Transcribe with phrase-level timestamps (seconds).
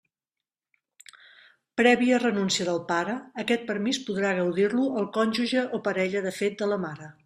[1.81, 6.75] Prèvia renúncia del pare, aquest permís podrà gaudir-lo el cònjuge o parella de fet de
[6.77, 7.17] la mare.